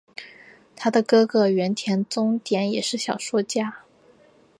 [0.75, 3.81] 她的哥哥原田宗典也是小说家。